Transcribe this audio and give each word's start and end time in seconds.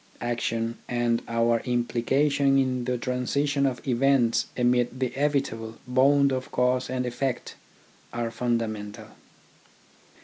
Action 0.21 0.79
and 0.89 1.21
our 1.27 1.59
implication 1.59 2.57
in 2.57 2.85
the 2.85 2.97
transition 2.97 3.67
of 3.67 3.87
events 3.87 4.47
amid 4.57 4.99
the 4.99 5.11
evitable 5.11 5.75
bond 5.87 6.31
of 6.31 6.51
cause 6.51 6.87
to 6.87 7.05
effect 7.05 7.53
are 8.11 8.31
fundamental. 8.31 9.09